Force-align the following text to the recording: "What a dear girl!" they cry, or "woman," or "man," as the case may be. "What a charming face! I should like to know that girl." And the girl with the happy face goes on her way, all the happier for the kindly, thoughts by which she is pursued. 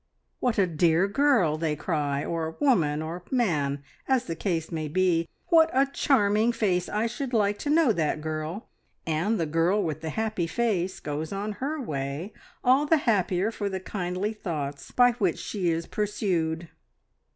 "What 0.39 0.57
a 0.57 0.65
dear 0.65 1.07
girl!" 1.07 1.57
they 1.59 1.75
cry, 1.75 2.25
or 2.25 2.57
"woman," 2.59 3.03
or 3.03 3.21
"man," 3.29 3.83
as 4.07 4.25
the 4.25 4.35
case 4.35 4.71
may 4.71 4.87
be. 4.87 5.29
"What 5.49 5.69
a 5.73 5.85
charming 5.85 6.53
face! 6.53 6.89
I 6.89 7.05
should 7.05 7.33
like 7.33 7.59
to 7.59 7.69
know 7.69 7.91
that 7.91 8.19
girl." 8.19 8.67
And 9.05 9.39
the 9.39 9.45
girl 9.45 9.83
with 9.83 10.01
the 10.01 10.09
happy 10.09 10.47
face 10.47 10.99
goes 10.99 11.31
on 11.31 11.51
her 11.61 11.79
way, 11.79 12.33
all 12.63 12.87
the 12.87 12.97
happier 13.05 13.51
for 13.51 13.69
the 13.69 13.79
kindly, 13.79 14.33
thoughts 14.33 14.89
by 14.89 15.11
which 15.19 15.37
she 15.37 15.69
is 15.69 15.85
pursued. 15.85 16.69